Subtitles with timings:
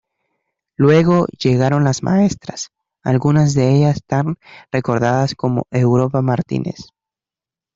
[0.77, 2.71] Luego llegaron las maestras,
[3.03, 4.39] algunas de ellas tan
[4.71, 6.87] recordadas como Europa Martínez.